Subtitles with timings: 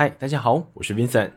[0.00, 1.30] 嗨，大家好，我是 Vincent，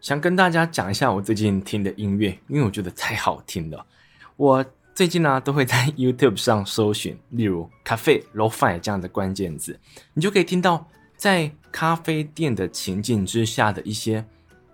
[0.00, 3.84] 想跟大家讲一下我最近听的音乐，因为我觉得太好听了。
[4.36, 4.64] 我
[4.94, 9.78] 最近呢、都会在 YouTube 上搜寻，例如咖啡、Lo-Fi 这样的关键字，
[10.14, 14.24] 你就可以听到在咖啡店的情境之下的一些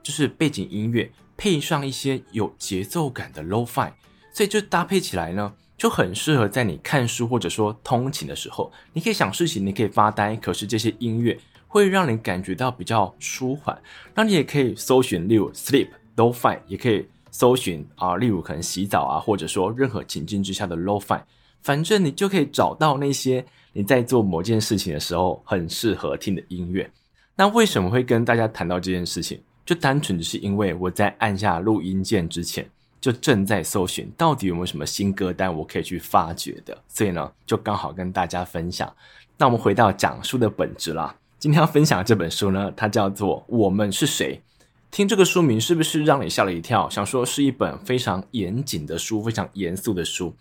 [0.04, 3.90] 就是背景音乐，配上一些有节奏感的 Lo-Fi，
[4.32, 11.36] 所以就搭配起来呢，就很适合在你看书或者说通勤的时候，你可以想事情，你可以发呆，可是这些音乐。
[11.70, 13.80] 会让你感觉到比较舒缓，
[14.12, 21.22] 那你也可以搜寻，例如 sleep low fine，也可以搜寻啊，例如可能洗澡啊，或者说任何情境之下的 low fine，
[21.62, 26.90] 反正你就可以找到那些你在做某件事情的时候很适合听的音乐。
[27.36, 29.40] 那为什么会跟大家谈到这件事情？
[29.64, 32.68] 就单纯只是因为我在按下录音键之前，
[33.00, 38.92] 就正在搜寻到底有没有什么新歌单我可以去发掘的，所以呢，就刚好跟大家分享。
[39.38, 41.14] 那我们回到讲述的本质啦。
[41.40, 44.42] 今天要分享的这本书呢，它叫做《我们是谁》。
[44.90, 46.86] 听这个书名是不是让你吓了一跳？
[46.90, 50.34] 想说是一本非常严谨的书，非常严肃的书。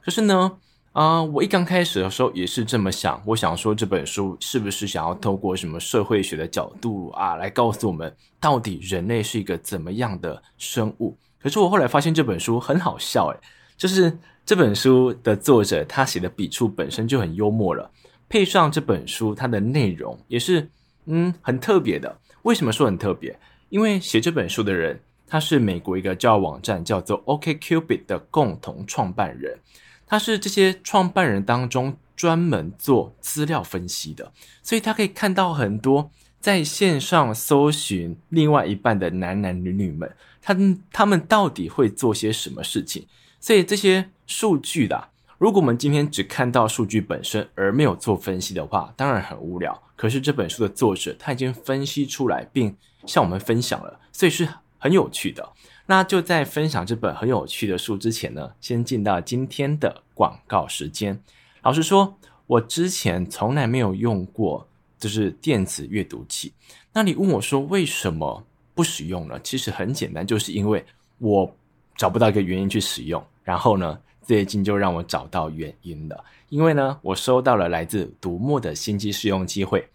[0.00, 0.52] 可是呢，
[0.92, 3.22] 啊、我一刚开始的时候也是这么想。
[3.26, 11.14] 我想说这本书是不是想要透过什么社会学的角度啊，来告诉我们到底人类是一个怎么样的生物？
[11.38, 13.38] 可是我后来发现这本书很好笑，诶，
[13.76, 17.90] 就是这本书的作者他写的笔触本身就很幽默了。
[18.28, 20.68] 配上这本书，它的内容也是
[21.06, 22.18] 嗯很特别的。
[22.42, 23.38] 为什么说很特别？
[23.68, 29.58] 因为写这本书的人，他是美国一个交友网站叫做 OkCupid 的共同创办人，
[30.06, 40.56] 他是这些创办人当中专门做资料分析的，所以他可以看到很多在线上搜寻另外一半的男男女女们，他
[40.92, 43.06] 他们到底会做些什么事情，
[43.40, 45.08] 所以这些数据的。
[45.38, 49.82] 如果我们今天只看到数据本身而没有做分析的话，当然很无聊。
[49.94, 52.74] 可是这本书的作者他已经分析出来，并
[53.04, 55.46] 向我们分享了，所以是很有趣的。
[55.84, 61.20] 那就在分享这本很有趣的书之前呢，先进到今天的广告时间。
[61.62, 62.16] 老实说，
[62.46, 64.66] 我之前从来没有用过
[64.98, 66.54] 就是电子阅读器。
[66.94, 68.42] 那你问我说为什么
[68.74, 69.38] 不使用呢？
[69.42, 70.82] 其实很简单，就是因为
[71.18, 71.54] 我
[71.94, 73.22] 找不到一个原因去使用。
[73.44, 79.88] 然后呢，最近就让我找到原因了，因为呢，我收到了来自读墨的新机试用机会。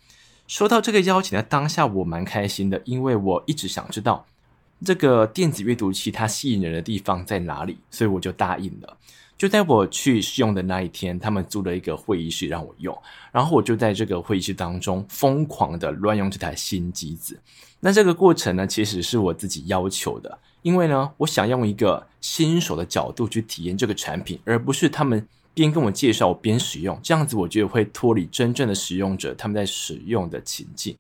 [0.48, 4.26] 收到这个邀请的当下，我蛮开心的，因为我一直想知道
[4.86, 8.98] 这个电子阅读器它吸引人的地方在哪里，所以我就答应了。
[9.42, 12.96] 就在我去试用的那一天，他们租了一个会议室让我用，
[13.32, 17.40] 然后我就在这个会议室当中疯狂的乱用这台新机子。
[17.80, 20.38] 那这个过程呢，其实是我自己要求的。
[20.62, 30.96] 因为呢，我想用一个新手的角度去体验这个产品，而不是他们边跟我介绍我边使用，这样子我觉得会脱离真正的使用者他们在使用的情境。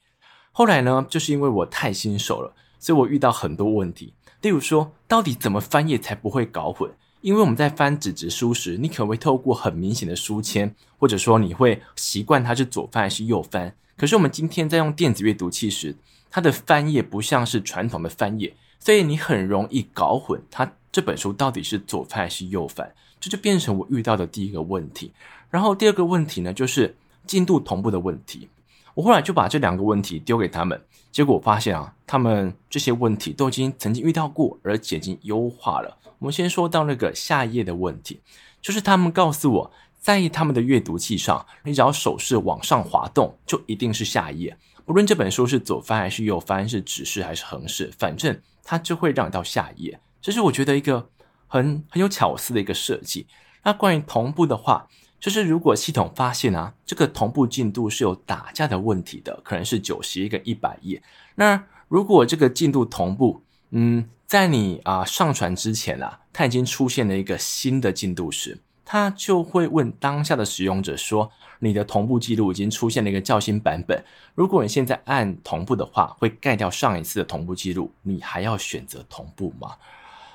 [0.51, 6.89] 后来呢，就是因为我太新手了，所以我遇到很多问题，例如说，到底怎么翻页才不会搞混？
[7.21, 13.73] 因为我们在翻纸质书时，你可能会透过很明显的书签，或者说你会习惯它是左翻还是右翻。
[13.95, 15.95] 可是我们今天在用电子阅读器时，
[16.29, 18.53] 它的翻页不像是传统的翻页。
[18.79, 25.11] 所以你很容易搞混，它这本书到底是左翻还是右翻，这就变成我遇到的第一个问题。
[25.51, 26.95] 然后第二个问题呢，就是
[27.27, 28.49] 进度同步的问题。
[28.93, 30.81] 我后来就把这两个问题丢给他们，
[31.11, 35.97] 结果发现啊，他们这些问题都已经曾经遇到过，而且已经优化了。
[36.19, 38.21] 我们先说到那个下页的问题，
[38.61, 44.57] 就是他们告诉我，在意他们的阅读器上，你只要手势往上滑动，就一定是下一页。
[44.85, 49.99] 无论这本书是左翻还是右翻，是直视还是横视，反正它就会让你到下一页。
[50.21, 51.09] 这是我觉得一个
[51.47, 53.25] 很很有巧思的一个设计。
[53.63, 54.87] 那关于同步的话，
[55.21, 61.01] 就是如果系统发现啊，这个同步进度是有打架的问题的，可能是九十页跟一百页。
[61.35, 71.31] 那如果这个进度同步，嗯，在你啊上传之前啊，它已经出现了一个新的进度时，它就会问当下的使用者说。
[71.63, 74.03] 你的同步记录已经出现了一个较新版本。
[74.33, 77.91] 如果你现在按同步的话，会盖掉上一次的同步记录。
[78.01, 79.75] 你还要选择同步吗？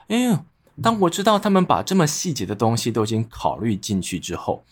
[0.07, 0.39] 哎呦，
[0.81, 4.63] 当我知道他们把这么细节的东西都已经考虑进去之后，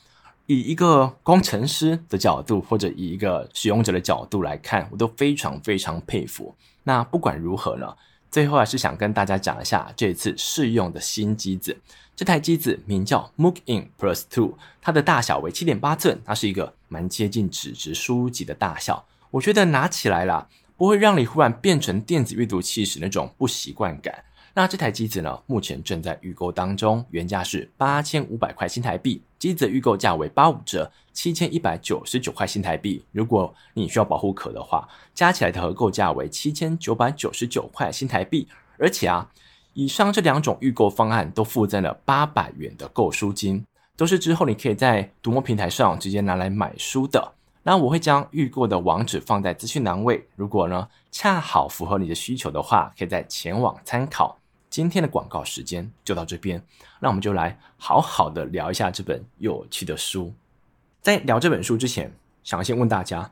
[0.47, 6.55] 以一个工程师的角度，或者以一个使用者的角度来看，我都非常非常佩服。
[6.83, 7.97] 那不管如何呢，
[8.31, 11.77] 最后还是想跟大家讲一下这次试用的新机子。
[12.15, 19.05] 这台机子名叫 Mookin Plus Two，它的大小为七点八寸，它是一个蛮接近纸质书籍的大小。
[19.31, 20.47] 我觉得拿起来啦，
[20.77, 24.23] 不会让你忽然变成电子阅读器时那种不习惯感。
[24.57, 33.05] 那这台机子呢，目前正在预购当中，原价是八千五百块新台币，机子的预购价为八五折，七千一百九十九块新台币。
[33.11, 38.47] 如果你需要保护壳的话，加起来的合购价为七千九百九十九块新台币。
[38.79, 39.29] 而且啊，
[39.73, 43.67] 以上这两种预购方案都附赠了八百元的购书金，
[43.97, 47.33] 都是之后你可以在读墨平台上直接拿来买书的。
[47.65, 54.39] 那我会将预购的网址放在资讯栏位，如果呢恰好符合你的需求的话，可以再前往参考。
[54.75, 56.61] 今天的广告时间就到这边，
[56.99, 60.35] 那我们就来好好的聊一下这本有趣的书。
[61.01, 62.13] 在聊这本书之前，
[62.43, 63.31] 想先问大家，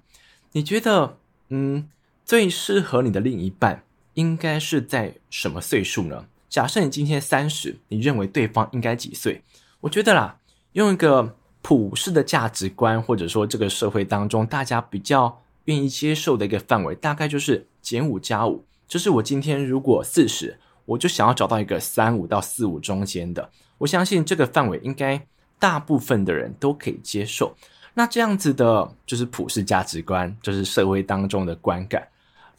[0.53, 1.19] 你觉得，
[1.49, 1.89] 嗯，
[2.25, 3.83] 最适合你的另一半
[4.15, 6.27] 应该是在什么岁数呢？
[6.49, 9.43] 假设你今天三十，你认为对方应该几岁？
[9.81, 10.39] 我觉得啦，
[10.75, 20.61] 用一个普世的价值观，或者说这个社会当中大家比较愿意接受的一个范围，大概就是减五加五，就是我今天如果四十。
[20.85, 23.49] 我就想要找到一个三五到四五中间的，
[23.79, 25.25] 我相信这个范围应该
[25.59, 27.55] 大部分的人都可以接受。
[27.95, 32.09] 那这样子的，就是普世价值观，就是社会当中的观感，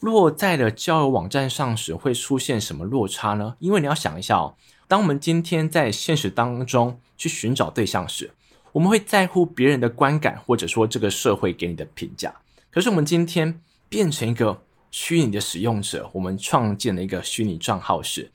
[0.00, 3.56] 落在了交友网站上时会出现什么落差呢？
[3.58, 4.54] 因为你要想一下哦，
[4.88, 8.30] 当我们今天在现实当中去寻找对象时，
[8.72, 12.34] 我们会在乎别人的观感，或者说这个社会给你的评价。
[12.70, 14.60] 可是我们今天变成一个。
[14.94, 18.30] 虚拟的使用者，我们创建了一个虚拟账号时，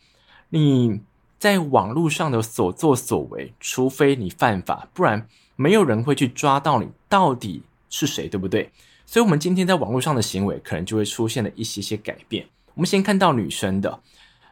[0.50, 1.00] 你
[1.38, 5.26] 在网络上的所作所为，除非你犯法，不然
[5.56, 8.70] 没有人会去抓到你到底是谁，对不对？
[9.06, 12.46] 所以，我们今天在网络上的行为，可能就会出现了一些些改变。
[12.74, 14.02] 我们先看到女生的，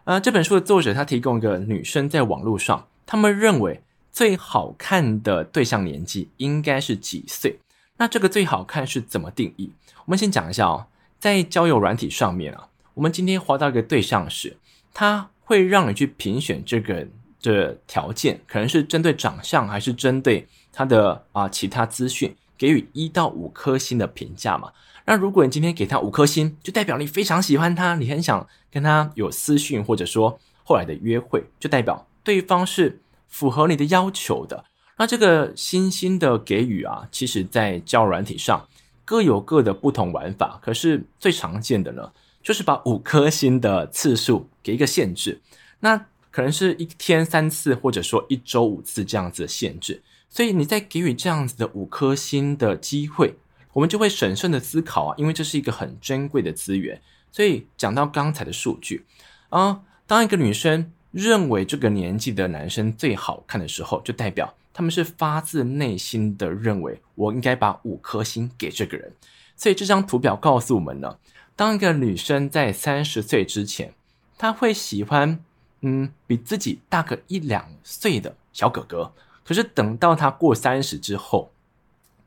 [0.06, 3.81] 呃，这本书的作者他提供一个女生在网络上，他们认为
[4.13, 7.60] 最好看的对象年纪应该是几岁？
[7.98, 9.74] 那这个最好看是怎么定义？
[10.06, 10.86] 我们先讲一下哦。
[11.19, 14.55] 在交友软体上面啊，我们今天划到一个对象时，
[14.93, 17.07] 他会让你去评选这个
[17.41, 24.71] 的条件，可能是针对长相，还是针对他的啊其他资讯，给予一到五颗星的评价嘛。
[25.05, 34.65] 那如果你今天给他五颗星，就代表你非常喜欢他，你很想跟他有私讯，或者说后来的约会，就代表对方是符合你的要求的。
[34.97, 38.67] 那这个星星的给予啊，其实在交友软体上。
[39.07, 42.12] 各有各的不同玩法，可是最常见的呢，
[42.44, 45.39] 就是把五颗星的次数给一个限制，
[45.80, 50.04] 那可能是一天三次，或者说一周五次这样子的限制。
[50.30, 53.36] 所以你在给予这样子的五颗星的机会，
[53.71, 57.01] 我们就会审慎的思考啊，因为这是一个很珍贵的资源。
[57.31, 59.06] 所以讲到刚才的数据
[59.48, 64.53] 啊，当一个女生认为这个年纪的男生最好看的时候，就代表。
[64.77, 69.12] 他们是发自内心的认为，我应该把五颗星给这个人。
[69.56, 71.18] 所以这张图表告诉我们呢，
[71.56, 73.95] 当一个女生在三十岁之前，
[74.38, 75.44] 她会喜欢
[75.81, 79.12] 嗯比自己大个一两岁的小哥哥。
[79.44, 81.51] 可是等到她过三十之后，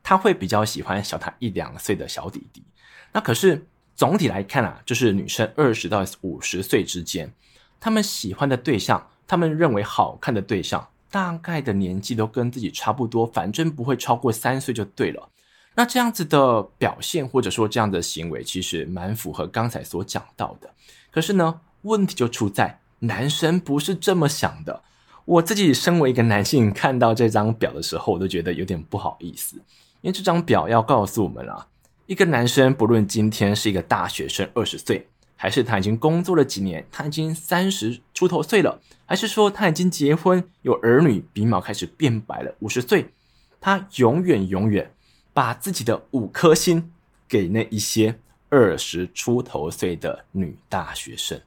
[0.03, 2.61] 她会比较喜欢小她一两岁的小弟弟。
[3.13, 3.65] 那可是
[3.95, 7.31] 总体来看啊，就是女生二十到五十岁之间，
[7.79, 10.89] 她们喜欢的对象，她们认为好看的对象。
[11.11, 15.29] 大概的年纪都跟自己差不多，反正不会超过三岁就对了。
[15.75, 20.69] 那这样子的表现或者说这样的行为，其实蛮符合刚才所讲到的。
[21.11, 24.81] 可是呢，问题就出在男生不是这么想的。
[25.25, 29.57] 我自己身为一个男性，看到这张表的时候，我都觉得有点不好意思，
[30.01, 31.67] 因为这张表要告诉我们啊，
[32.05, 35.10] 一个男生不论今天是一个大学生，二十岁。
[35.41, 43.11] 还是他已经工作了几年，他已经三十出头岁了，还是说他已经结婚有儿女，鼻毛开始变白了，五十岁，
[43.59, 44.93] 他永远永远
[45.33, 46.91] 把自己的五颗星
[47.27, 48.19] 给那一些
[48.49, 51.41] 二十出头岁的女大学生。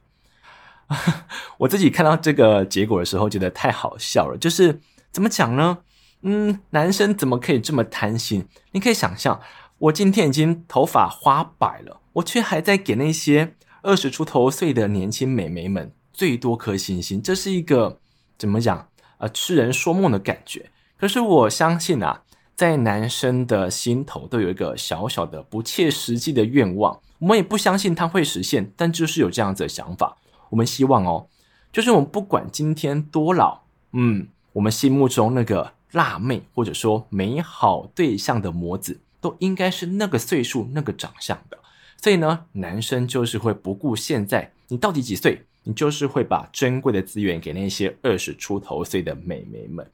[1.59, 4.37] 我自己看到这个结果的时候，觉得太好笑了。
[4.37, 4.81] 就是
[5.13, 5.77] 怎么讲呢？
[6.23, 8.45] 嗯，男生怎么可以这么贪心？
[8.73, 9.39] 你可以想象，
[9.77, 13.55] 我今天已经头发花白了，我却还在给那些。
[13.85, 17.99] 二十出头岁的年轻美眉们最多颗星星，这是一个
[18.35, 19.27] 怎么讲啊？
[19.27, 20.71] 痴人说梦的感觉。
[20.97, 22.23] 可是我相信啊，
[22.55, 30.17] 在男生的心头都有一个小小的不切实际的愿望，我们也不相信他会实现，但就是有这样子的想法。
[30.49, 31.27] 我们希望哦，
[31.71, 33.61] 就是我们不管今天多老，
[33.91, 41.59] 嗯，我们心目中那个辣妹或者说美好对象的模子，都应该是那个岁数、那个长相的。
[42.05, 49.89] 所以呢，男生就是会不顾现在你到底几岁，你就是会把珍贵的资源给那些二十出头岁的美眉们。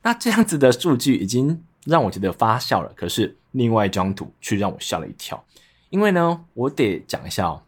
[0.00, 2.90] 那这样子的数据已经让我觉得发笑了。
[2.96, 5.44] 可是另外一张图却让我吓了一跳，
[5.90, 7.60] 因为呢，我得讲一下哦，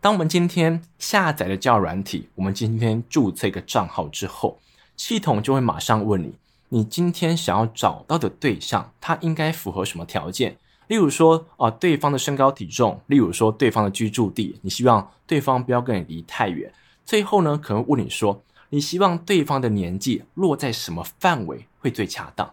[0.00, 4.58] 当我们今天下载了交友软体，我们今天注册一个账号之后，
[4.96, 6.32] 系统就会马上问你，
[6.70, 10.56] 你今天想要找到的对象，他应该符合什么条件？
[10.88, 16.72] 例如说，啊，对方的身高体重，例如说对方的居住地，你希望对方不要跟你离太远。
[17.04, 22.52] 最后呢，可能问你说，你希望对方的年纪落在什么范围会最恰当？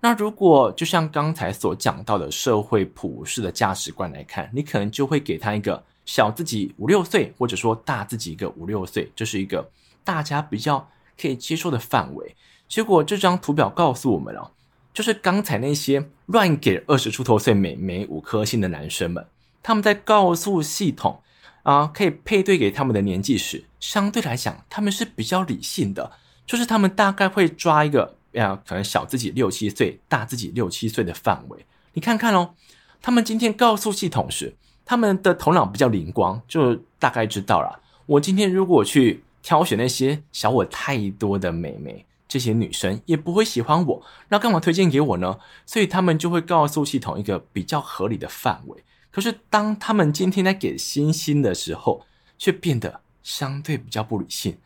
[0.00, 9.70] 那如果就像刚才所讲到的社会普世的价值观来看，你可能就会给他一个小自己五六岁，或者说大自己一个五六岁，这是一个
[10.02, 10.88] 大家比较
[11.20, 12.34] 可以接受的范围。
[12.66, 14.52] 结果这张图表告诉我们了。
[14.92, 19.24] 就是刚才那些乱给二十出头岁美眉五颗星的男生们，
[19.62, 21.20] 他们在告诉系统
[21.62, 26.10] 啊，可以配对给他们的年纪时，相对来讲他们是比较理性的，
[26.44, 31.64] 就是他们大概会抓一个啊，可能小自己六七岁，大自己六七岁的范围。
[31.92, 32.54] 你看看哦，
[33.00, 34.54] 他们今天告诉系统时，
[34.84, 37.80] 他们的头脑比较灵光，就大概知道了。
[38.06, 42.04] 我今天如果去挑选那些小我太多的美眉。
[42.30, 45.36] 这些女生也不会喜欢我，那干嘛推荐给我呢？
[45.66, 48.84] 所以他们就会告诉系统一个比较合理的范围。
[49.10, 52.06] 可是当他们今天在给星星的时候，
[52.38, 54.56] 却变得相对比较不理性。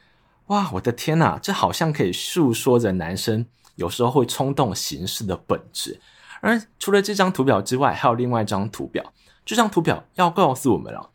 [0.49, 5.99] 哇，我的天哪，这好像可以诉说着男生有时候会冲动行事的本质。
[6.42, 9.02] 而除了这张图表之外，还有另外一张图表。
[9.47, 11.09] 这张图表要告诉我们了，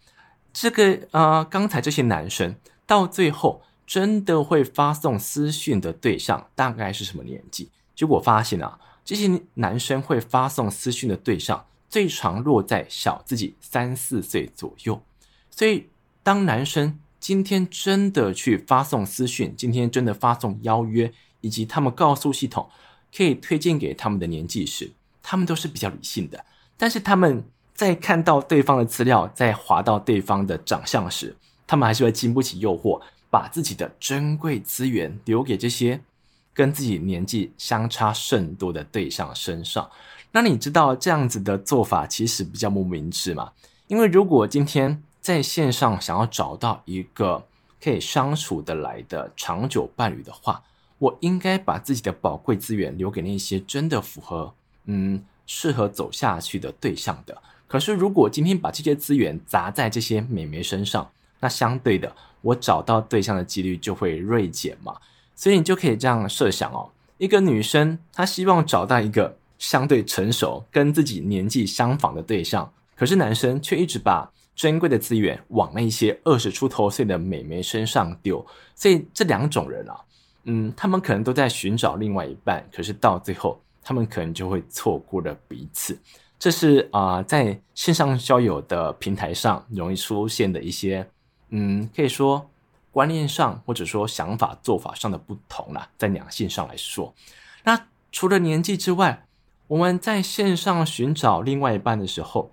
[0.51, 2.55] 这个呃，刚才这些男生
[2.87, 3.61] 到最后。
[3.89, 7.69] 真的会发送私讯的对象大概是什么年纪？
[7.95, 15.01] 结果发现啊，这些男生会发送私讯的对象最常落在小自己三四岁左右。
[15.49, 15.87] 所以，
[16.21, 22.69] 当男生今天真的去发送私讯，今天真的发送邀约，以及他们告诉系统
[23.11, 24.91] 可以推荐给他们的年纪时，
[25.23, 26.45] 他们都是比较理性的。
[26.77, 27.43] 但是他们
[27.73, 33.01] 在看到对方的资料，在滑到对方的长相时，他们还是会经不起诱惑。
[33.29, 36.01] 把自己的珍贵资源留给这些
[36.53, 39.89] 跟自己年纪相差甚多的对象身上，
[40.31, 43.51] 那你知道这样子的做法其实比较不明智嘛？
[43.87, 47.45] 因为如果今天在线上想要找到一个
[47.81, 50.61] 可以相处得来的长久伴侣的话，
[50.97, 54.53] 我应该把自己的宝贵资源留给那些真的符合
[54.85, 57.41] 嗯适合走下去的对象的。
[57.67, 64.95] 可是如果今天把这些资源砸在这些美眉身上，那相对的，我找到对象的几率就会锐减嘛，
[65.35, 79.95] 所以你就可以这样设想哦，一个女生她希望找到一个相对成熟、跟自己年纪相仿的对象，可是男生却一直把珍贵的资源往那些二十出头岁的美眉身上丢，所以这两种人啊，
[80.43, 85.97] 嗯，他们可能都在寻找另外一半，可是到最后，他们可能就会错过了彼此。
[86.37, 91.07] 这是啊，在线上交友的平台上容易出现的一些。
[91.51, 92.49] 嗯，可以说
[92.91, 97.13] 观念上或者说想法做法上的不同啦，在两性上来说，
[97.63, 99.25] 那除了年纪之外，
[99.67, 102.51] 我们在线上寻找另外一半的时候，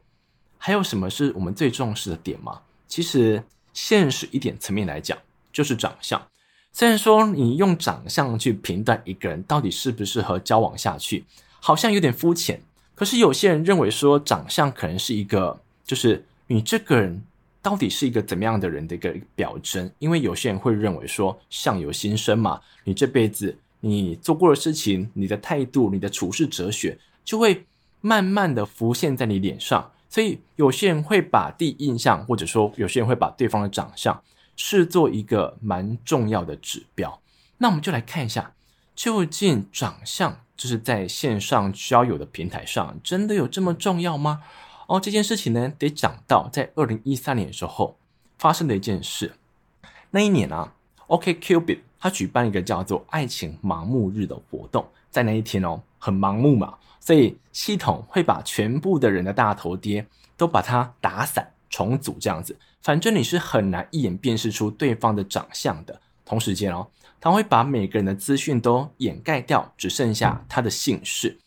[0.58, 2.62] 还有什么是我们最重视的点吗？
[2.88, 5.16] 其实现实一点层面来讲，
[5.52, 6.20] 就是长相。
[6.72, 11.24] 虽然说你用长相去评断一个人到底适不适合交往下去，
[11.60, 12.60] 好像有点肤浅。
[12.94, 17.22] 可是有些人认为说，长相可能是一个，就是你这个人。
[17.66, 19.90] 到底是一个怎么样的人的一个表征？
[19.98, 27.66] 因为有些人会认为说，相由心生嘛，你这辈子你做过的事情、你的态度、你的处事哲学，就会
[28.00, 29.90] 慢慢的浮现在你脸上。
[30.08, 34.22] 所以有些人会把第一印象，或者说有些人会把对方的长相
[34.54, 37.20] 视作一个蛮重要的指标。
[37.58, 38.54] 那我们就来看一下，
[38.94, 44.44] 究竟长相就是在线上交友的平台上，真的有这么重要吗？
[44.86, 47.96] 哦，这件事情呢，得讲到在二零一三年的时候
[48.38, 49.32] 发生的一件事。
[50.10, 50.72] 那一年啊
[51.08, 66.00] ，OkCupid 他举办一个叫做“爱情盲目日”的活动，在那一天哦，很盲目嘛，所以系统会把全部的人的大头贴都把它打散重组这样子，反正你是很难一眼辨识出对方的长相的。
[66.24, 66.86] 同时间哦，
[67.20, 71.38] 他会把每个人的资讯都掩盖掉，只剩下他的姓氏。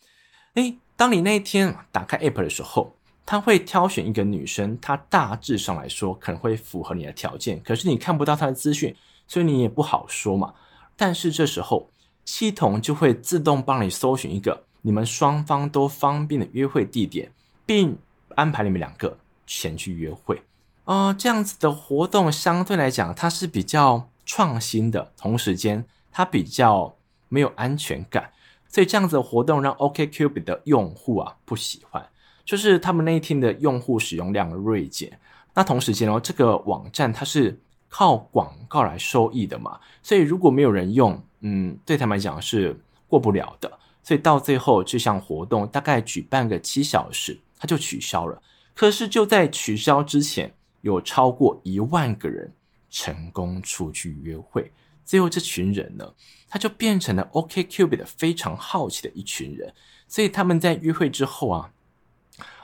[0.54, 2.94] 诶，当你那一天打开 App 的时候，
[3.30, 8.92] 他会挑选一个女生，她大致上来说可能会符合你的条件，可是你看不到她的资讯，
[9.28, 10.52] 所以你也不好说嘛。
[10.96, 11.88] 但是这时候
[12.24, 17.30] 系统就会自动帮你搜寻一个你们双方都方便的约会地点，
[17.64, 17.96] 并
[18.34, 20.42] 安排你们两个前去约会。
[20.82, 26.96] 啊、呃，这样子的活动相对来讲它是比较创新的，同时间它比较
[27.28, 28.32] 没有安全感，
[28.66, 32.04] 所以这样子的活动让 OkCupid 的用户啊不喜欢。
[32.44, 35.18] 就是他们那一天的用户使用量锐减，
[35.54, 43.70] 那同时间哦，这个网站它是靠广告来收益的嘛，所以如果没有人用，嗯，对他们来讲是过不了的。
[44.02, 48.40] 所以到最后这项活动大概举办个七小时，它就取消了。
[48.74, 52.50] 可是就在取消之前，有超过一万个人
[52.88, 54.72] 成功出去约会。
[55.04, 56.14] 最后这群人呢，
[56.48, 59.72] 他就变成了 OkCupid 非常好奇的一群人。
[60.08, 61.70] 所以他们在约会之后啊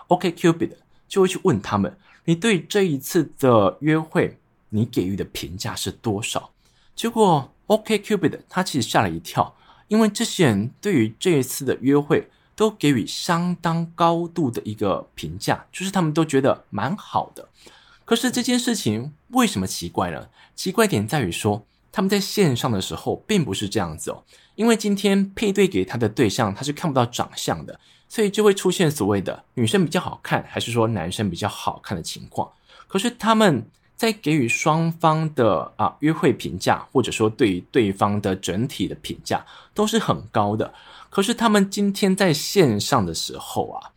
[0.08, 0.72] ，OkCupid
[1.08, 4.38] 就会去问他们：“你对这一次的约会，
[4.70, 6.50] 你给予的评价是多少？”
[6.94, 9.54] 结果 OkCupid 他其实吓了一跳。
[9.88, 17.48] 因为这些人对于这一次的约会都给予相当高度的一个评价，就是他们都觉得蛮好的。
[18.04, 20.26] 可是这件事情为什么奇怪呢？
[20.56, 24.24] 奇怪点在于说，他们在线上的时候并不是这样子哦。
[24.56, 32.50] 因为今天配对给他的对象他是看不到长相的，所以就会出现所谓的女生比较好看，还是说男生比较好看的情况。
[32.88, 33.66] 可是他们。
[33.96, 40.70] 在给予双方的啊约会评价，或者说对于对方的整体的评价都是很高的。
[41.08, 43.92] 可是他们今天在线上的时候啊，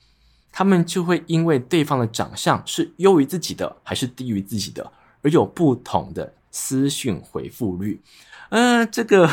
[0.53, 4.89] 他们就会因为对方的长相是优于自己的，还是低于自己的，
[5.21, 8.01] 而有不同的私讯回复率。
[8.51, 9.29] 嗯、这个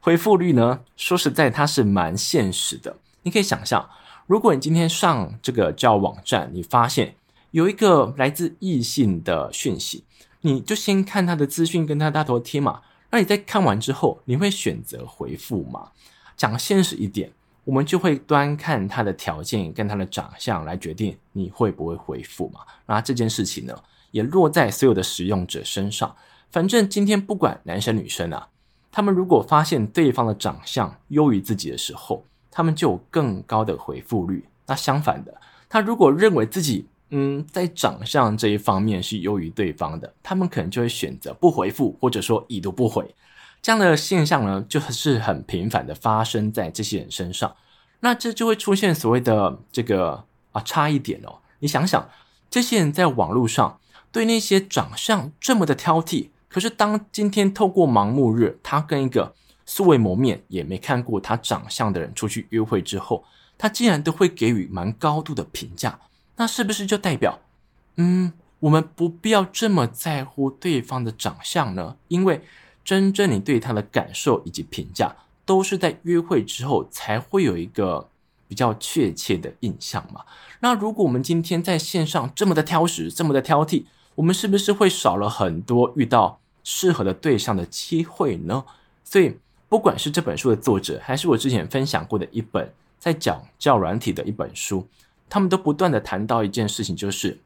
[0.00, 2.96] 回复率呢，说实在，它是蛮现实的。
[3.20, 3.86] 你可以想象，
[4.26, 7.14] 如果你今天上这个交友网站，你发现。
[7.52, 10.04] 有一个来自异性的讯息，
[10.42, 12.82] 你就先看他的资讯跟他大头贴嘛。
[13.10, 15.90] 那你在看完之后，你会选择回复吗？
[16.36, 17.32] 讲现实一点，
[17.64, 22.60] 我们就会端看他的条件跟他的长相来决定你会不会回复嘛。
[22.84, 23.74] 那这件事情呢，
[24.10, 26.14] 也落在所有的使用者身上。
[26.50, 28.48] 反正今天不管男生女生啊，
[28.92, 32.22] 他们如果发现对方的长相优于自己的时候，
[32.56, 34.42] 他们就有更高的回复率。
[34.64, 43.14] 那相反的，他如果认为自己嗯，在长相这一方面是优于对方的，他们可能就会选择不回复，或者说已读不回。
[43.60, 47.54] 这样的现象呢，就是很频繁的发生在这些人身上。
[48.00, 51.40] 那这就会出现所谓的这个啊差异点哦。
[51.58, 52.08] 你想想，
[52.48, 53.78] 这些人在网络上
[54.10, 59.34] 对那些长相这么的挑剔，可是当今天透过盲目日，他跟一个
[59.66, 63.24] 素未谋面也没看过他长相的人出去约会之后，
[63.58, 65.98] 他竟然都会给予蛮高度的评价。
[66.36, 67.40] 那是不是就代表，
[67.96, 71.96] 嗯，我们不必要这么在乎对方的长相呢？
[72.08, 72.42] 因为
[72.84, 78.08] 真正你对他的感受以及评价，都是在约会之后才会有一个
[78.46, 80.24] 比较确切的印象嘛。
[80.60, 88.64] 那如果我们今天在线上这么的挑食，这么的挑剔，我们是不是会少了很多遇到适合的对象的机会呢？
[89.02, 94.86] 所以，不管是这本书的作者，还是我之前分享过的一本在讲教软体的一本书。
[95.28, 97.36] 他们都不断的谈到一件事情，就是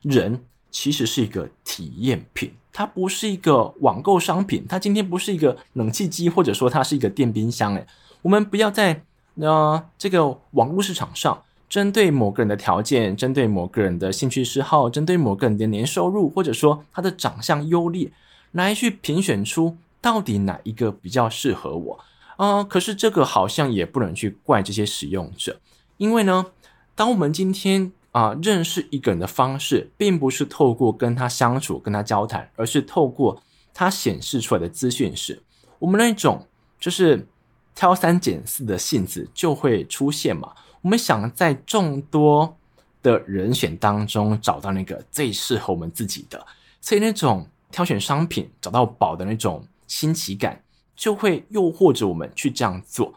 [0.00, 7.74] 人其实是一个体验品，它不是一个网购商品，它今天不是一个冷气机，或者说它是一个电冰箱。
[7.74, 7.86] 诶，
[8.22, 9.02] 我们不要在
[9.34, 18.10] 呃这个网络市场上，针对某个人的条件，针对某个人的兴趣嗜好，针对某个人的年收入，或者说他的长相优劣，
[18.52, 21.98] 来去评选出到底哪一个比较适合我
[22.36, 25.60] 啊，可是这个好像也不能去怪这些使用者，
[25.96, 26.46] 因为呢。
[26.94, 33.40] 当我们今天啊认识一个人的方式，并不是透过跟他相处、跟他交谈，而是透过
[33.72, 35.40] 他显示出来的资讯时，
[35.78, 36.44] 我们那种
[36.80, 37.24] 就是
[37.72, 40.52] 挑三拣四的性子就会出现嘛。
[40.82, 42.56] 我们想在众多
[43.00, 46.44] 的人选当中找到那个最适合我们自己的，
[46.80, 50.62] 所以那种挑选商品找到宝的那种新奇感，
[50.94, 53.14] 就会诱惑着我们去这样做。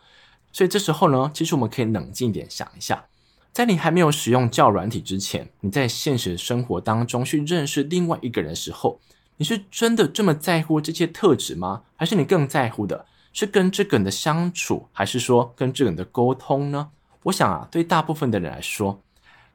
[0.51, 3.05] 所以这时候呢，其实我们可以冷静一点想一下。
[3.53, 8.99] 在你还没有使用交友软体之前，你在现实生活当中去认识另外一个人的时候，
[9.37, 11.83] 你是真的这么在乎这些特质吗？
[11.97, 16.91] 还是你更在乎的是跟这个人的相处，还是说跟这个人的沟通呢？
[17.23, 19.01] 我想啊，对大部分的人来说，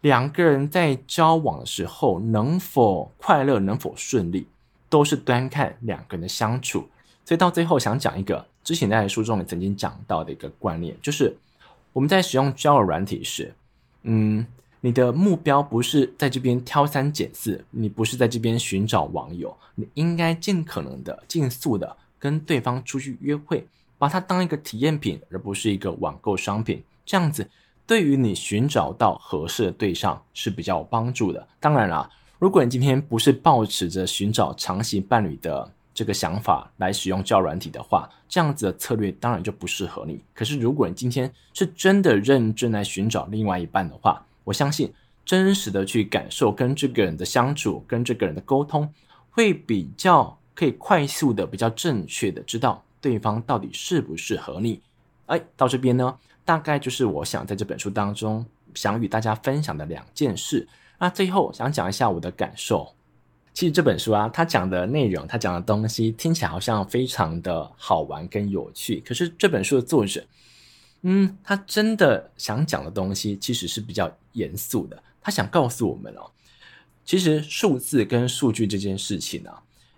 [0.03, 4.47] 两个人在交往的时候能否快乐，能否顺利，
[4.91, 6.89] 都是端看两个人的相处。
[7.27, 11.37] 所以到最后，想讲一个之前在书中也曾经讲到的一个观念，就是
[11.93, 13.53] 我们在使用交友软体时。
[14.05, 14.47] 嗯，
[14.81, 23.67] 你的目标不是在这边挑三拣四，你不是在这边寻找网友，你应该尽可能的、尽速的跟对方出去约会，
[23.99, 26.81] 把它当一个体验品，而不是一个网购商品。
[27.05, 27.51] 这样子
[27.89, 31.45] 对于你寻找到合适的对象是比较有帮助的。
[31.59, 32.09] 当然啦，
[32.39, 40.21] 如果你今天不是抱持着寻找长期伴侣的这个想法来使用教软体的话，这样子的策略当然就不适合你。
[40.35, 44.93] 可是如果你今天是真的认真来寻找另外一半的话，我相信
[45.25, 48.93] 真实的去感受跟这个人的相处，跟这个人的沟通，
[49.31, 54.83] 会比较可以快速的、比较正确的知道对方到底适不适合你。
[55.25, 60.69] 哎，到这边呢，大概就是我想在这本书当中想与大家分享的两件事。
[60.99, 62.93] 那最后想讲一下我的感受。
[63.57, 69.01] 其实这本书啊，它讲的内容，它讲的东西听起来好像非常的好玩跟有趣。
[69.01, 70.23] 可是这本书的作者，
[71.01, 75.03] 嗯，他真的想讲的东西其实是比较严肃的。
[75.23, 76.31] 他想告诉我们哦，
[77.03, 79.51] 其实数字跟数据这件事情呢，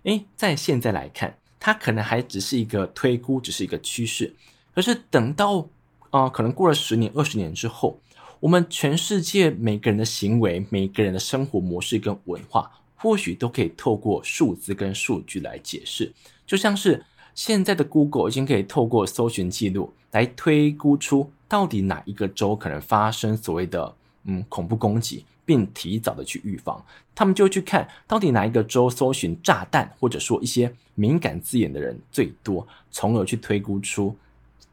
[0.03, 4.33] 诶，在现在来看，它可能还只是一个推估，只是一个趋势。
[4.73, 5.67] 可是等到
[6.11, 7.99] 啊、可能过了十年、二十年之后，
[8.39, 12.71] 我们全世界每个人的行为、每个人的生活模式跟文化。
[13.01, 16.11] 或许都可以透过数字跟数据来解释，
[16.45, 26.83] 就像是现在的 Google 已经可以透过搜寻记录来推估出到底哪一个州可能发生所谓的嗯恐怖攻击，并提早的去预防。
[27.15, 34.15] 他们就去看到底哪一个州搜寻炸弹或者说一些敏感字眼的人最多，从而去推估出。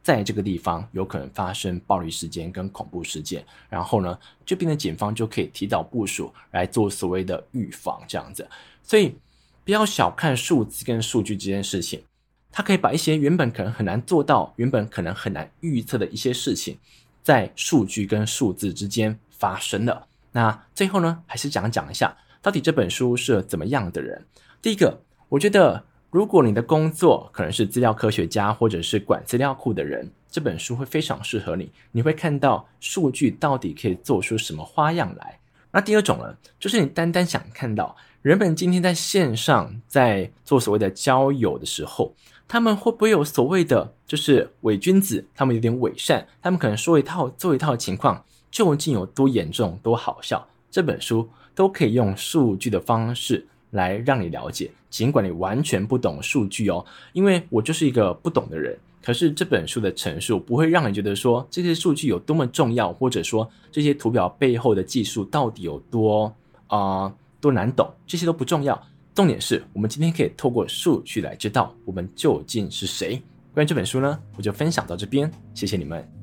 [0.07, 8.49] 在这个地方有可能发生暴力事件跟恐怖事件，然后呢，这边的警方就可以提早部署来做所谓的预防，这样子。
[8.85, 9.17] 所以
[9.65, 12.05] 不要小看数字跟数据这件事情，
[12.53, 16.79] 它可以把一些原本可能很难做到、原本可能很难预测的一些事情，
[17.25, 20.07] 在数据跟数字之间发生了。
[20.31, 24.25] 那最后呢，还是讲讲一下，到底这本书是怎么样的人？
[24.63, 25.85] 第一个，我觉得。
[26.11, 31.71] 如果你的工作可能是资料科学家或者是管资料库的人，这本书会非常适合你。
[31.93, 35.39] 你会看到数据到底可以做出什么花样来。
[35.73, 42.15] 那第二种呢，就是你单单想看到人们今天在线上在做所谓的交友的时候，
[42.49, 50.49] 他们会不会有所谓的就是伪君子，他们有点伪善，他们可能说一套做一套的情况究竟有多严重、多好笑？
[50.71, 53.47] 这本书都可以用数据的方式。
[53.77, 58.77] 来让你了解，尽管你完全不懂数据哦，因为我就是一个不懂的人。
[59.01, 66.35] 可是这本书的陈述不会让你觉得说这些数据有多么重要，或者说这些图表背后的技术到底有多
[66.67, 68.77] 啊、多难懂，这些都不重要。
[69.15, 73.23] 重点是我们今天可以透过数据来知道我们究竟是谁。
[73.55, 76.16] 关于这本书呢，我就分享到这边，谢谢你们。